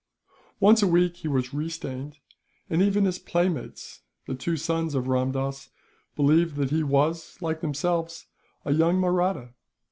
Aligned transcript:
Once 0.59 0.81
a 0.81 0.87
week 0.87 1.17
he 1.17 1.27
was 1.27 1.53
re 1.53 1.69
stained; 1.69 2.17
and 2.71 2.81
even 2.81 3.05
his 3.05 3.19
playmates, 3.19 4.01
the 4.25 4.33
two 4.33 4.57
sons 4.57 4.95
of 4.95 5.05
Ramdass, 5.07 5.69
believed 6.15 6.55
that 6.55 6.71
he 6.71 6.81
was, 6.81 7.39
like 7.39 7.61
themselves, 7.61 8.25
a 8.65 8.71
young 8.73 8.99
Mahratta. 8.99 9.53